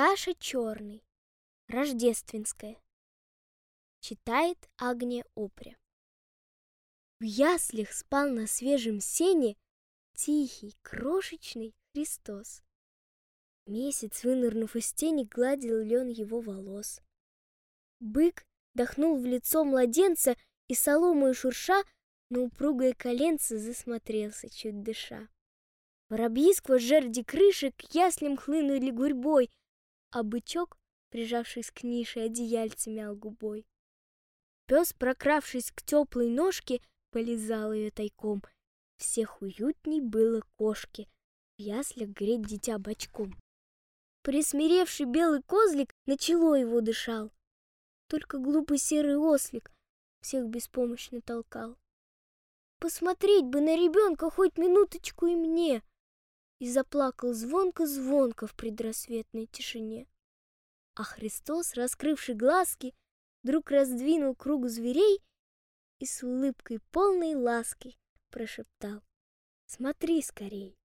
[0.00, 1.02] Саша Черный.
[1.66, 2.80] Рождественская.
[3.98, 5.76] Читает Агния Опря.
[7.18, 9.56] В яслях спал на свежем сене
[10.14, 12.62] Тихий, крошечный Христос.
[13.66, 17.00] Месяц, вынырнув из тени, гладил лен его волос.
[17.98, 20.36] Бык дохнул в лицо младенца
[20.68, 21.82] и соломой шурша
[22.30, 25.28] на упругое коленце засмотрелся, чуть дыша.
[26.08, 29.50] Воробьи сквозь жерди крыши к яслям хлынули гурьбой,
[30.10, 30.76] а бычок,
[31.10, 33.66] прижавшись к нише, одеяльце мял губой.
[34.66, 36.80] Пес, прокравшись к теплой ножке,
[37.10, 38.42] полизал ее тайком.
[38.98, 41.08] Всех уютней было кошке
[41.56, 43.38] в яслях греть дитя бочком.
[44.22, 47.32] Присмиревший белый козлик начало его дышал.
[48.08, 49.72] Только глупый серый ослик
[50.20, 51.76] всех беспомощно толкал.
[52.78, 55.82] Посмотреть бы на ребенка хоть минуточку и мне.
[56.58, 60.08] И заплакал звонко-звонко в предрассветной тишине.
[60.94, 62.94] А Христос, раскрывший глазки,
[63.42, 65.22] вдруг раздвинул круг зверей
[66.00, 67.96] и с улыбкой полной ласки
[68.30, 69.02] прошептал
[69.66, 70.76] «Смотри скорей!»